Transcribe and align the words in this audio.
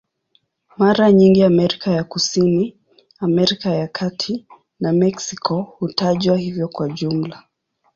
Mara 0.79 1.05
nyingi 1.11 1.43
Amerika 1.43 1.87
ya 1.97 2.03
Kusini, 2.03 2.77
Amerika 3.19 3.69
ya 3.69 3.87
Kati 3.87 4.45
na 4.79 4.93
Meksiko 4.93 5.61
hutajwa 5.61 6.37
hivyo 6.37 6.67
kwa 6.67 6.89
jumla. 6.89 7.43